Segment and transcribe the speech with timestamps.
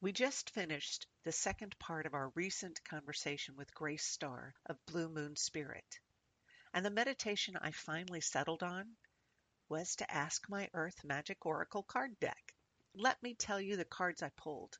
[0.00, 5.08] We just finished the second part of our recent conversation with Grace Starr of Blue
[5.08, 5.98] Moon Spirit,
[6.72, 8.96] and the meditation I finally settled on
[9.68, 12.54] was to ask my Earth Magic Oracle card deck.
[12.94, 14.78] Let me tell you the cards I pulled.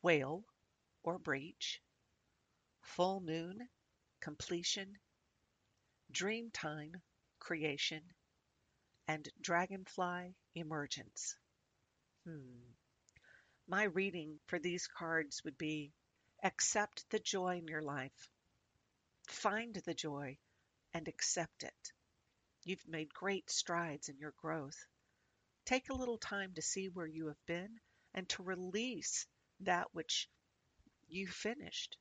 [0.00, 0.46] Whale
[1.02, 1.82] or Breach,
[2.80, 3.68] Full Moon,
[4.20, 4.98] Completion,
[6.12, 6.94] Dreamtime,
[7.40, 8.02] Creation,
[9.06, 11.36] and Dragonfly, Emergence.
[12.24, 12.79] Hmm.
[13.70, 15.92] My reading for these cards would be
[16.42, 18.28] accept the joy in your life.
[19.28, 20.38] Find the joy
[20.92, 21.92] and accept it.
[22.64, 24.84] You've made great strides in your growth.
[25.66, 27.78] Take a little time to see where you have been
[28.12, 29.24] and to release
[29.60, 30.28] that which
[31.06, 31.96] you finished.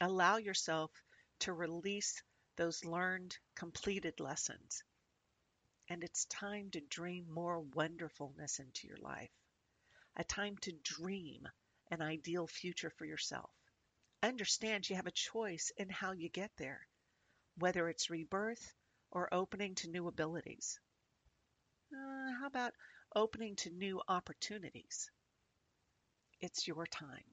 [0.00, 0.90] Allow yourself
[1.40, 2.22] to release
[2.56, 4.82] those learned, completed lessons.
[5.90, 9.28] And it's time to dream more wonderfulness into your life
[10.16, 11.48] a time to dream
[11.90, 13.50] an ideal future for yourself.
[14.22, 16.86] Understand you have a choice in how you get there,
[17.58, 18.72] whether it's rebirth
[19.10, 20.78] or opening to new abilities.
[21.92, 22.72] Uh, how about
[23.14, 25.10] opening to new opportunities?
[26.40, 27.24] It's your time.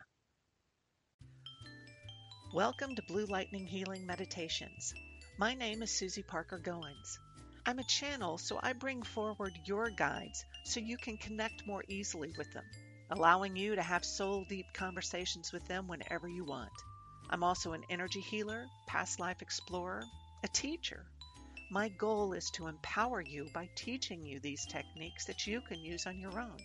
[2.53, 4.93] Welcome to Blue Lightning Healing Meditations.
[5.37, 7.19] My name is Susy Parker Goins.
[7.69, 12.33] I'm a channel, so I bring forward your guides so you can connect more easily
[12.35, 12.63] with them,
[13.11, 16.71] allowing you to have soul deep conversations with them whenever you want.
[17.29, 20.01] I'm also an energy healer, past life explorer,
[20.43, 21.05] a teacher.
[21.69, 26.07] My goal is to empower you by teaching you these techniques that you can use
[26.07, 26.57] on your own.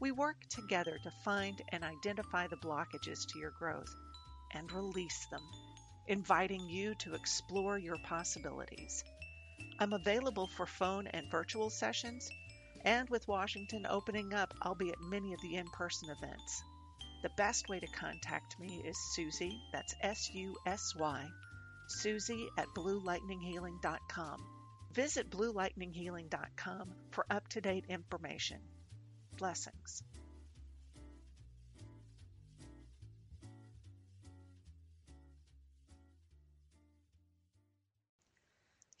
[0.00, 3.94] We work together to find and identify the blockages to your growth
[4.54, 5.42] and release them,
[6.06, 9.04] inviting you to explore your possibilities.
[9.82, 12.30] I'm available for phone and virtual sessions
[12.84, 16.62] and with Washington opening up, I'll be at many of the in person events.
[17.24, 21.28] The best way to contact me is Susy, that's S U S Y,
[21.88, 24.46] Susy at BlueLightningHealing.com.
[24.92, 28.60] Visit BlueLightningHealing.com for up to date information.
[29.36, 30.04] Blessings.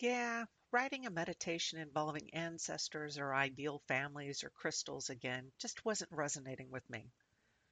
[0.00, 6.70] Yeah, Writing a meditation involving ancestors or ideal families or crystals again just wasn't resonating
[6.70, 7.12] with me.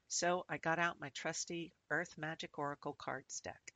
[0.08, 3.72] So I got out my trusty Earth Magic Oracle cards deck.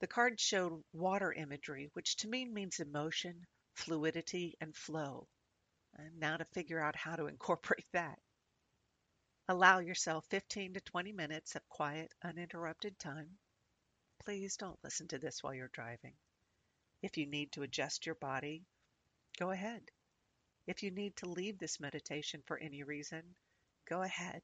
[0.00, 5.28] The cards showed water imagery, which to me means emotion, fluidity, and flow.
[5.94, 8.18] And now to figure out how to incorporate that.
[9.46, 13.38] Allow yourself 15 to 20 minutes of quiet, uninterrupted time.
[14.24, 16.14] Please don't listen to this while you're driving.
[17.02, 18.64] If you need to adjust your body,
[19.38, 19.82] go ahead.
[20.66, 23.22] If you need to leave this meditation for any reason,
[23.88, 24.42] go ahead.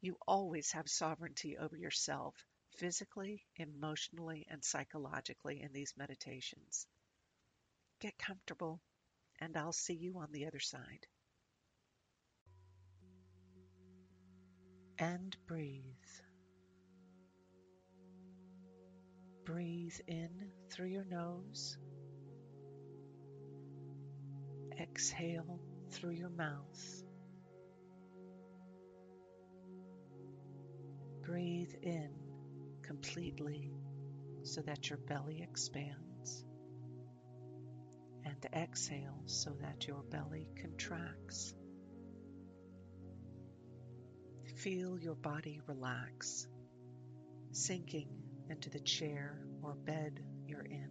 [0.00, 2.34] You always have sovereignty over yourself,
[2.76, 6.86] physically, emotionally, and psychologically in these meditations.
[8.00, 8.80] Get comfortable,
[9.40, 11.06] and I'll see you on the other side.
[14.98, 16.27] And breathe.
[19.48, 20.28] Breathe in
[20.70, 21.78] through your nose.
[24.78, 25.58] Exhale
[25.90, 27.02] through your mouth.
[31.22, 32.10] Breathe in
[32.82, 33.72] completely
[34.42, 36.44] so that your belly expands.
[38.26, 41.54] And exhale so that your belly contracts.
[44.58, 46.46] Feel your body relax,
[47.52, 50.90] sinking into the chair or bed you're in.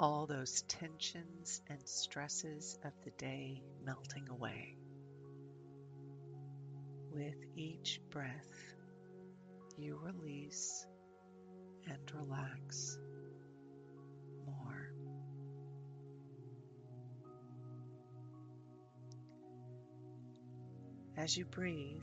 [0.00, 4.76] All those tensions and stresses of the day melting away.
[7.12, 8.74] With each breath,
[9.76, 10.86] you release
[11.86, 12.98] and relax
[14.46, 14.92] more.
[21.16, 22.02] As you breathe,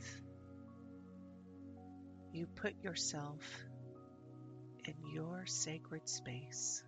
[2.32, 3.42] you put yourself
[4.86, 6.82] in your sacred space.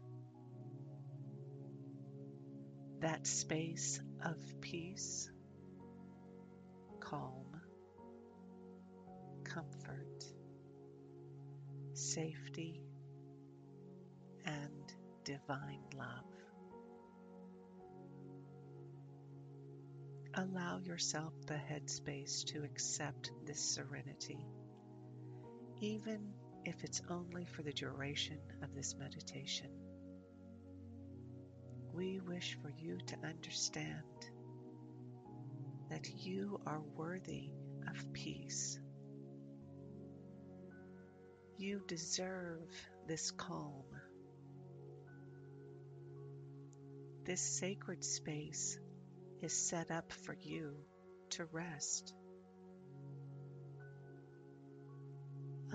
[3.01, 5.31] That space of peace,
[7.01, 7.61] calm,
[9.45, 10.25] comfort,
[11.93, 12.81] safety,
[14.47, 14.95] and
[15.25, 16.25] divine love.
[20.37, 24.47] Allow yourself the headspace to accept this serenity
[25.85, 26.33] even
[26.65, 29.69] if it's only for the duration of this meditation.
[31.93, 34.03] We wish for you to understand
[35.91, 37.51] that you are worthy
[37.87, 38.81] of peace.
[41.59, 42.71] You deserve
[43.07, 43.85] this calm.
[47.27, 48.79] This sacred space
[49.43, 50.77] is set up for you
[51.33, 52.15] to rest.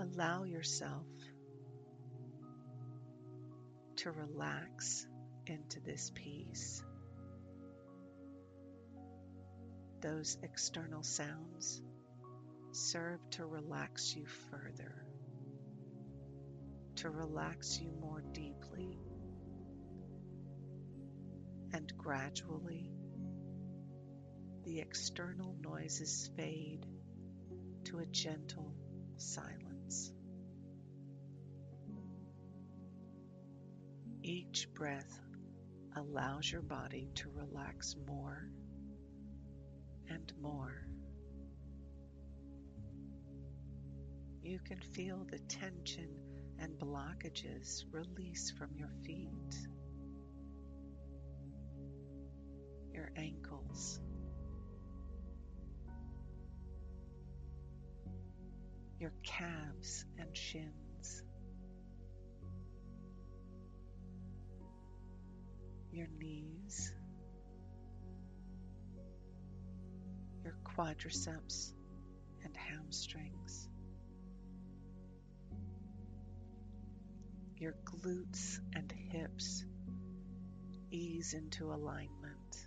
[0.00, 1.06] Allow yourself
[3.96, 5.06] to relax
[5.46, 6.82] into this peace.
[10.00, 11.82] Those external sounds
[12.72, 15.04] serve to relax you further,
[16.96, 18.98] to relax you more deeply,
[21.74, 22.90] and gradually
[24.64, 26.86] the external noises fade
[27.84, 28.74] to a gentle
[29.18, 29.69] silence.
[34.30, 35.18] Each breath
[35.96, 38.48] allows your body to relax more
[40.08, 40.86] and more.
[44.40, 46.10] You can feel the tension
[46.60, 49.66] and blockages release from your feet,
[52.94, 53.98] your ankles,
[59.00, 60.89] your calves and shins,
[65.92, 66.92] your knees,
[70.44, 71.72] your quadriceps
[72.44, 73.68] and hamstrings,
[77.56, 79.64] your glutes and hips
[80.90, 82.66] ease into alignment.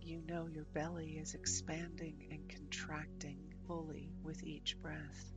[0.00, 5.32] You know your belly is expanding and contracting fully with each breath,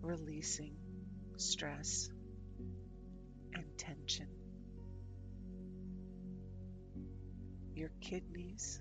[0.00, 0.76] releasing
[1.40, 2.08] stress
[3.54, 4.28] and tension.
[7.74, 8.80] Your kidneys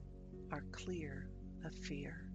[0.51, 1.29] are clear
[1.65, 2.25] of fear.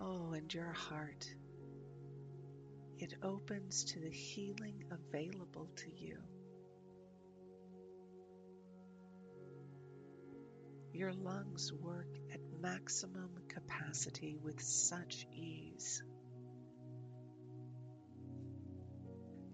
[0.00, 1.26] Oh, and your heart,
[2.98, 6.18] it opens to the healing available to you.
[10.92, 16.02] Your lungs work at maximum capacity with such ease.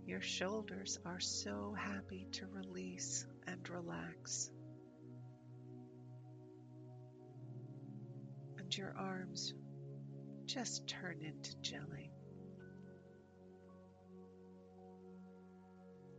[0.06, 4.50] Your shoulders are so happy to release and relax.
[8.58, 9.54] And your arms
[10.46, 12.10] just turn into jelly.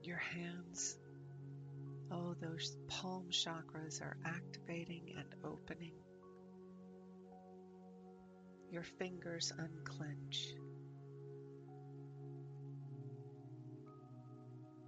[0.03, 0.97] Your hands
[2.11, 5.93] Oh, those palm chakras are activating and opening.
[8.75, 10.50] Your fingers unclench.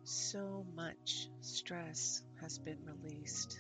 [0.04, 3.58] So much stress has been released.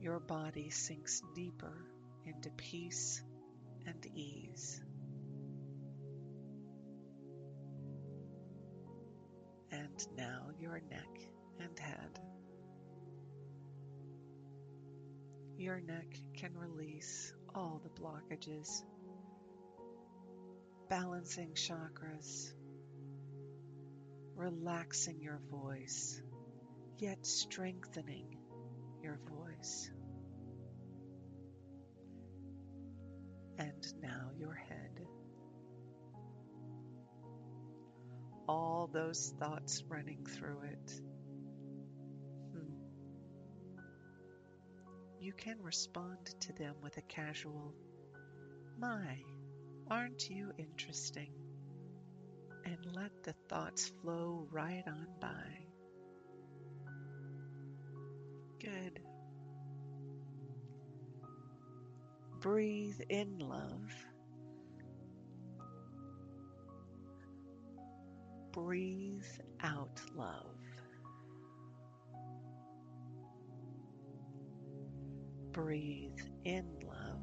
[0.00, 1.84] Your body sinks deeper
[2.24, 3.20] into peace
[3.84, 4.80] and ease.
[9.72, 11.08] and now your neck
[11.60, 12.29] and head.
[15.60, 18.82] Your neck can release all the blockages,
[20.88, 22.54] balancing chakras,
[24.34, 26.22] relaxing your voice,
[26.96, 28.38] yet strengthening
[29.02, 29.90] your voice.
[33.58, 35.06] And now your head.
[38.48, 41.00] all those thoughts running through it.
[45.30, 47.72] You can respond to them with a casual,
[48.80, 49.16] My,
[49.88, 51.30] aren't you interesting?
[52.64, 55.68] And let the thoughts flow right on by.
[58.58, 58.98] Good.
[62.40, 63.94] Breathe in love
[68.52, 69.22] breathe
[69.62, 70.59] out love.
[75.52, 77.20] Breathe in love.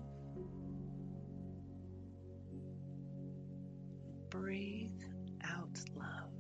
[4.30, 5.02] Breathe
[5.44, 6.34] out love.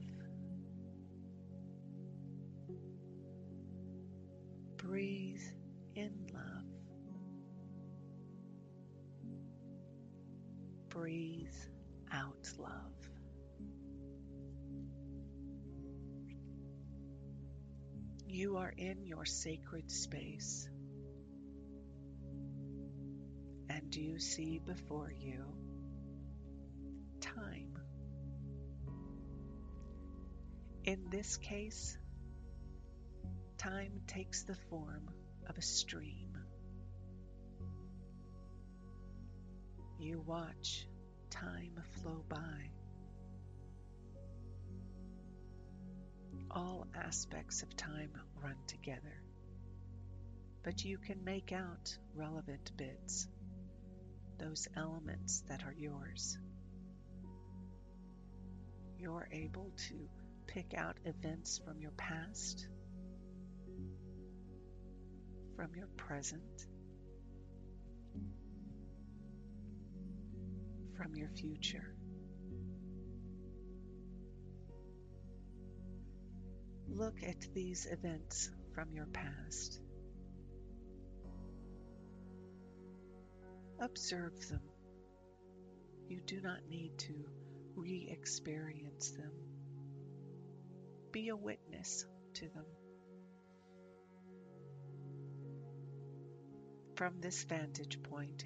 [4.77, 5.41] Breathe
[5.95, 6.65] in love.
[10.89, 11.47] Breathe
[12.11, 13.09] out love.
[18.27, 20.67] You are in your sacred space,
[23.97, 25.43] and you see before you
[27.19, 27.77] time
[30.85, 31.97] In this case,
[33.57, 35.09] time takes the form
[35.49, 36.37] of a stream.
[39.99, 40.87] You watch
[41.29, 42.69] time flow by.
[46.51, 48.11] All aspects of time
[48.41, 49.21] run together,
[50.63, 53.27] but you can make out relevant bits,
[54.39, 56.37] those elements that are yours.
[58.97, 59.95] You're able to
[60.47, 62.67] pick out events from your past,
[65.55, 66.65] from your present,
[70.95, 71.93] from your future.
[76.89, 79.79] Look at these events from your past.
[83.79, 84.61] Observe them.
[86.07, 87.13] You do not need to
[87.75, 89.31] re experience them.
[91.11, 92.05] Be a witness
[92.35, 92.65] to them.
[96.95, 98.43] From this vantage point,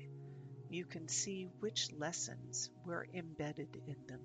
[0.70, 4.22] you can see which lessons were embedded in them.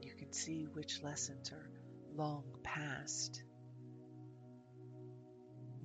[0.00, 1.70] You can see which lessons are
[2.14, 3.42] long past,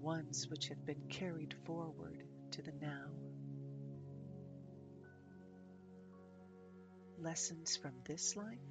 [0.07, 3.09] ones which have been carried forward to the now.
[7.19, 8.69] Lessons from this life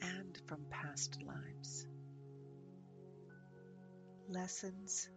[0.00, 1.86] and from past lives.
[4.30, 5.10] Lessons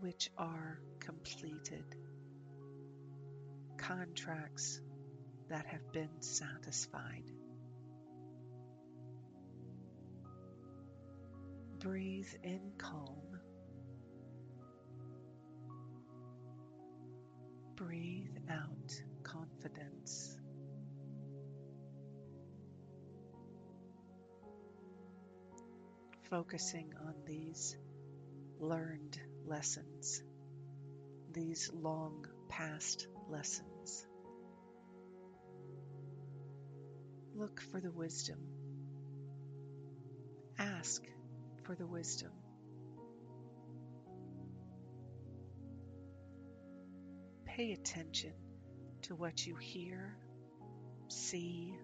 [0.00, 1.84] which are completed,
[3.78, 4.80] contracts
[5.50, 7.30] that have been satisfied.
[11.78, 13.25] Breathe in calm.
[17.76, 20.38] Breathe out confidence.
[26.30, 27.76] Focusing on these
[28.58, 30.22] learned lessons,
[31.32, 34.06] these long past lessons.
[37.34, 38.38] Look for the wisdom.
[40.58, 41.02] Ask
[41.64, 42.32] for the wisdom.
[47.56, 48.34] Pay attention
[49.04, 50.14] to what you hear,
[51.08, 51.74] see,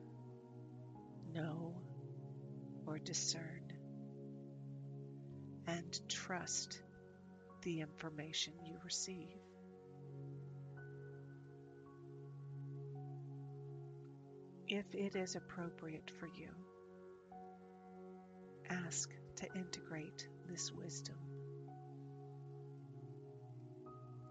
[1.32, 1.74] know,
[2.86, 3.72] or discern,
[5.66, 6.78] and trust
[7.62, 9.38] the information you receive.
[14.68, 16.50] If it is appropriate for you,
[18.68, 21.31] ask to integrate this wisdom.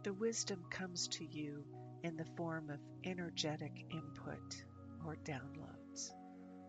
[0.04, 1.64] The wisdom comes to you
[2.04, 4.64] in the form of energetic input
[5.06, 6.12] or downloads.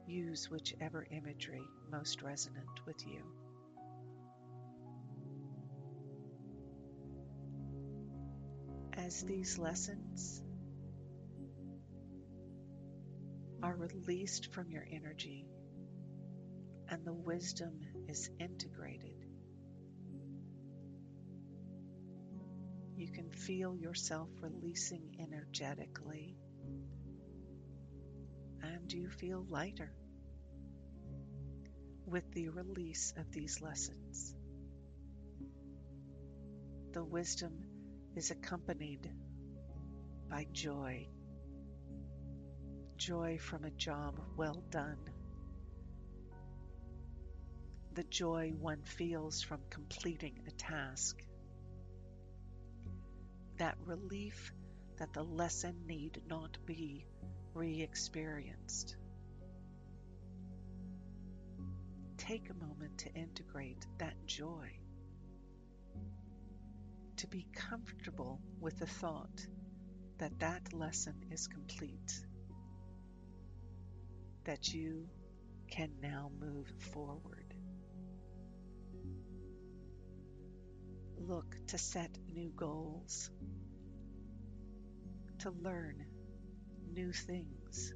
[0.07, 3.23] Use whichever imagery most resonant with you.
[8.95, 10.43] as these lessons
[13.63, 15.47] are released from your energy
[16.89, 19.22] and the wisdom is integrated,
[23.03, 26.37] you can feel yourself releasing energetically
[28.63, 29.93] and you feel lighter
[32.07, 34.37] with the release of these lessons.
[36.93, 37.53] The wisdom
[38.15, 39.11] is accompanied
[40.31, 41.09] by joy.
[42.97, 45.11] Joy from a job well done.
[47.95, 51.21] The joy one feels from completing a task.
[53.59, 54.53] That relief
[54.99, 57.07] that the lesson need not be
[57.55, 58.97] re experienced.
[62.17, 64.79] Take a moment to integrate that joy
[67.23, 69.47] to be comfortable with the thought
[70.19, 72.21] that that lesson is complete,
[74.45, 75.09] that you
[75.71, 77.42] can now move forward.
[81.27, 83.31] Look to set new goals,
[85.41, 86.05] to learn
[86.93, 87.95] new things,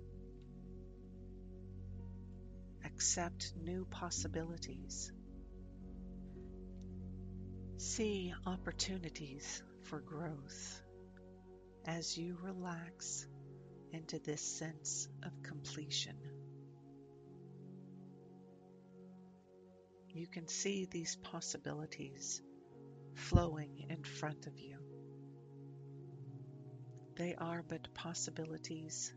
[2.84, 5.12] accept new possibilities
[7.78, 10.82] See opportunities for growth
[11.84, 13.26] as you relax
[13.92, 16.16] into this sense of completion.
[20.08, 22.40] You can see these possibilities
[23.16, 24.78] flowing in front of you.
[27.16, 29.12] They are but possibilities,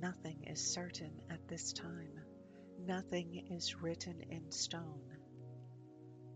[0.00, 2.20] Nothing is certain at this time.
[2.78, 5.02] Nothing is written in stone.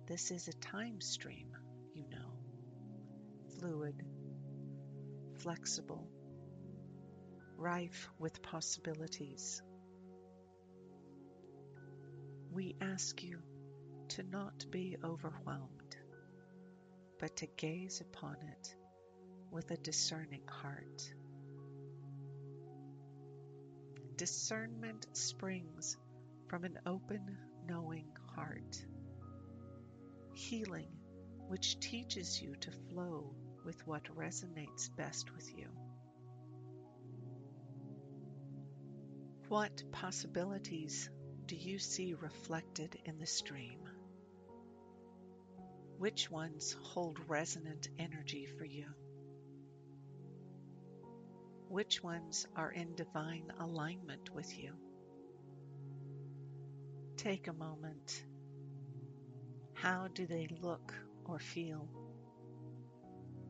[0.08, 1.52] This is a time stream,
[1.94, 2.32] you know,
[3.60, 4.02] fluid,
[5.38, 6.08] flexible,
[7.56, 9.62] rife with possibilities.
[12.50, 13.38] We ask you
[14.08, 15.81] to not be overwhelmed,
[17.22, 18.74] but to gaze upon it
[19.52, 21.08] with a discerning heart.
[24.16, 25.96] Discernment springs
[26.48, 27.38] from an open,
[27.68, 28.84] knowing heart.
[30.34, 30.90] Healing,
[31.46, 33.32] which teaches you to flow
[33.64, 35.68] with what resonates best with you.
[39.46, 41.08] What possibilities
[41.46, 43.81] do you see reflected in the stream?
[46.02, 48.86] Which ones hold resonant energy for you?
[51.68, 54.72] Which ones are in divine alignment with you?
[57.16, 58.24] Take a moment.
[59.74, 60.92] How do they look
[61.24, 61.88] or feel?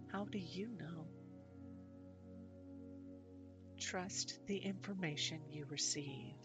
[0.08, 1.06] How do you know?
[3.80, 6.36] Trust the information you receive.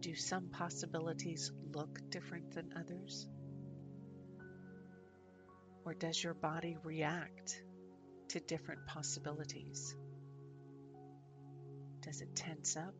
[0.00, 3.28] Do some possibilities look different than others?
[5.84, 7.62] Or does your body react
[8.28, 9.94] to different possibilities?
[12.00, 12.94] Does it tense up?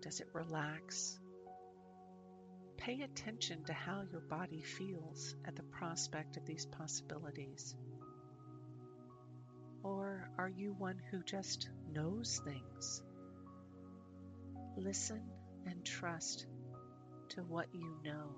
[0.00, 1.18] Does it relax?
[2.78, 7.74] Pay attention to how your body feels at the prospect of these possibilities.
[9.82, 13.02] Or are you one who just knows things?
[14.78, 15.35] Listen
[15.66, 16.46] and trust
[17.30, 18.34] to what you know.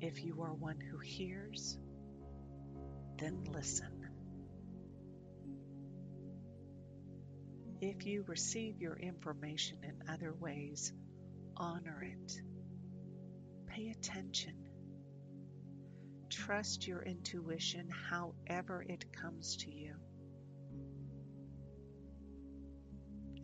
[0.00, 1.78] If you are one who hears,
[3.18, 4.06] then listen.
[7.80, 10.92] If you receive your information in other ways,
[11.56, 12.32] honor it.
[13.68, 14.54] Pay attention.
[16.30, 19.94] Trust your intuition however it comes to you.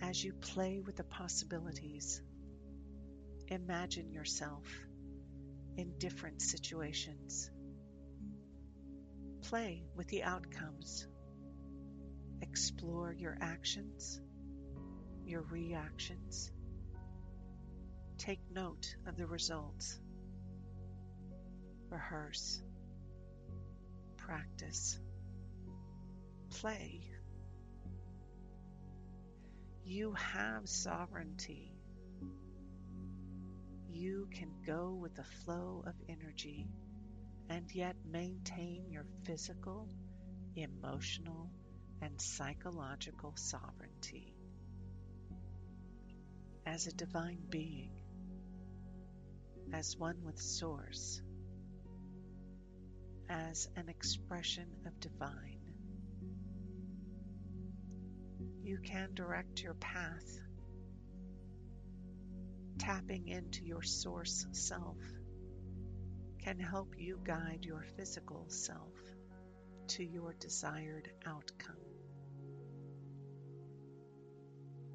[0.09, 2.23] As you play with the possibilities,
[3.49, 4.67] imagine yourself
[5.77, 7.51] in different situations
[9.49, 11.07] Play with the outcomes.
[12.41, 14.21] Explore your actions,
[15.27, 16.51] your reactions.
[18.17, 20.01] Take note of the results.
[21.91, 22.63] Rehearse.
[24.17, 24.99] Practice.
[26.49, 27.03] Play.
[29.87, 31.71] You have sovereignty.
[33.91, 36.67] You can go with the flow of energy
[37.51, 39.91] and yet maintain your physical,
[40.57, 41.51] emotional,
[42.01, 44.35] and psychological sovereignty.
[46.65, 47.91] As a divine being,
[49.75, 51.21] as one with Source,
[53.29, 55.64] as an expression of divine,
[58.65, 60.41] you can direct your path,
[62.79, 64.97] tapping into your Source self
[66.45, 68.93] can help you guide your physical self
[69.89, 71.77] to your desired outcome.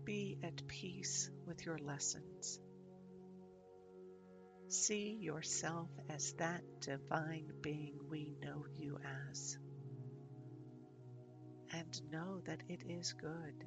[0.03, 2.59] Be at peace with your lessons.
[4.67, 8.99] See yourself as that divine being we know you
[9.31, 9.57] as.
[11.71, 13.63] And know that it is good.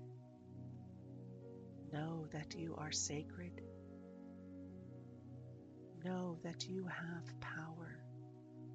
[1.93, 3.61] Know that you are sacred
[6.05, 7.97] Know that you have power,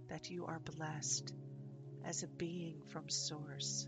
[0.08, 1.34] that you are blessed
[2.06, 3.86] as a being from Source.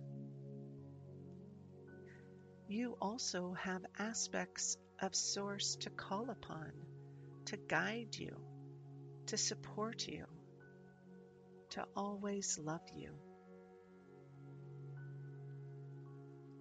[2.68, 6.74] You also have aspects of Source to call upon,
[7.46, 8.36] to guide you,
[9.28, 10.26] to support you,
[11.70, 13.14] to always love you.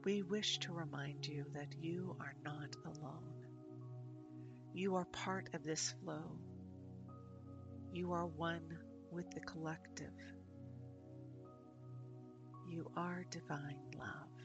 [0.09, 3.45] We wish to remind you that you are not alone.
[4.73, 6.39] You are part of this flow
[7.93, 8.79] you are one
[9.11, 10.13] with the collective.
[12.69, 14.39] You are divine love.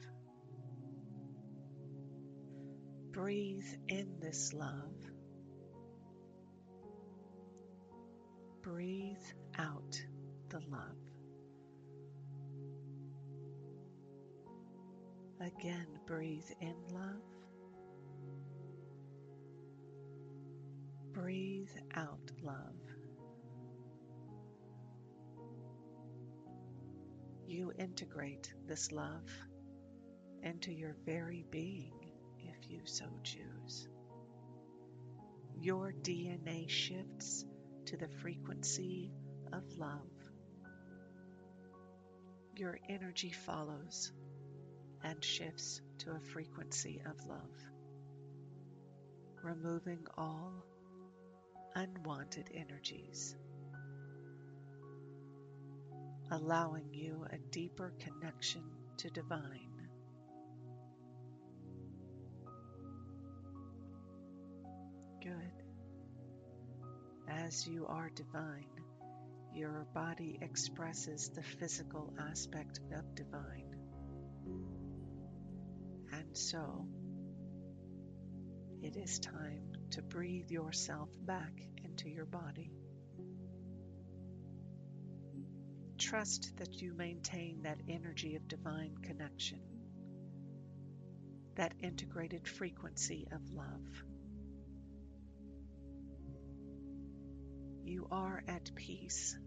[3.12, 4.96] Breathe in this love.
[8.62, 9.16] Breathe
[9.58, 10.00] out
[10.48, 11.13] the love.
[15.40, 17.22] Again, breathe in love.
[21.12, 22.74] Breathe out love.
[27.54, 29.30] you integrate this love
[30.42, 31.92] into your very being
[32.40, 33.88] if you so choose.
[35.60, 37.44] Your DNA shifts
[37.86, 39.12] to the frequency
[39.52, 40.10] of love.
[42.56, 44.12] Your energy follows
[45.04, 47.70] and shifts to a frequency of love,
[49.42, 50.64] removing all
[51.74, 53.36] unwanted energies,
[56.30, 58.62] allowing you a deeper connection
[58.96, 59.70] to divine.
[65.22, 65.52] Good.
[67.28, 68.68] As you are divine,
[69.54, 73.74] your body expresses the physical aspect of divine.
[76.36, 76.88] So,
[78.82, 81.52] it is time to breathe yourself back
[81.84, 82.72] into your body.
[85.96, 89.60] Trust that you maintain that energy of divine connection,
[91.54, 94.04] that integrated frequency of love.
[97.84, 99.38] You are at peace.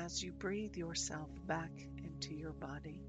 [0.00, 1.70] As you breathe yourself back
[2.02, 3.02] into your body,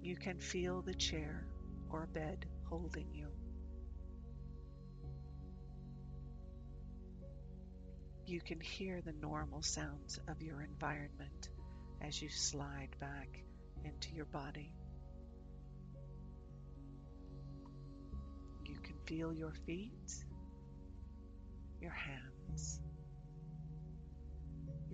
[0.00, 1.48] you can feel the chair
[1.90, 3.26] or bed holding you.
[8.24, 11.48] You can hear the normal sounds of your environment
[12.00, 13.42] as you slide back
[13.84, 14.72] into your body.
[18.64, 20.24] You can feel your feet,
[21.80, 22.80] your hands,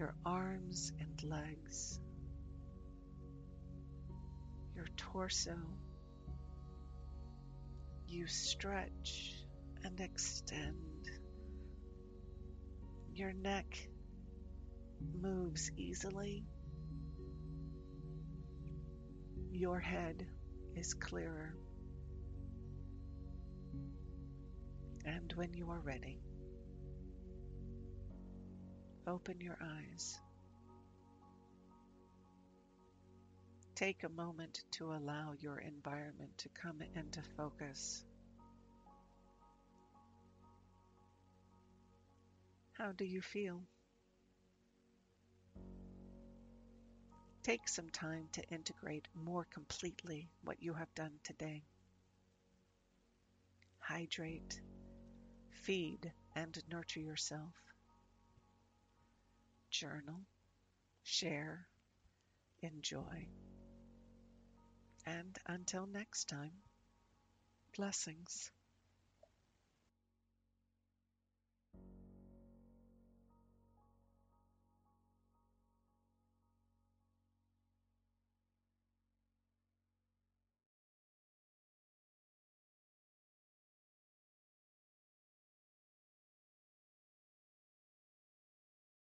[0.01, 2.01] your arms and legs,
[4.75, 5.55] your torso.
[8.09, 9.35] You stretch
[9.85, 11.11] and extend.
[13.13, 13.77] Your neck
[15.21, 16.47] moves easily.
[19.53, 20.27] Your head
[20.77, 21.55] is clearer.
[25.05, 26.23] And when you are ready,
[29.07, 30.19] open your eyes.
[33.75, 38.05] Take a moment to allow your environment to come into focus.
[42.73, 43.63] How do you feel?
[47.43, 51.63] Take some time to integrate more completely what you have done today.
[53.79, 54.61] Hydrate,
[55.63, 57.70] feed, and nurture yourself.
[59.71, 60.27] Journal,
[61.05, 61.69] share,
[62.63, 63.29] enjoy.
[65.07, 66.53] And until next time,
[67.77, 68.51] blessings.